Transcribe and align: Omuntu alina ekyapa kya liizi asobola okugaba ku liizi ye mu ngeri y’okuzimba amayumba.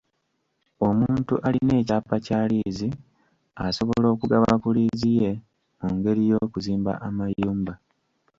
Omuntu 0.87 1.33
alina 1.47 1.73
ekyapa 1.81 2.15
kya 2.25 2.39
liizi 2.49 2.89
asobola 3.65 4.07
okugaba 4.13 4.51
ku 4.61 4.69
liizi 4.75 5.09
ye 5.19 5.31
mu 5.79 5.87
ngeri 5.95 6.21
y’okuzimba 6.29 6.91
amayumba. 7.07 7.73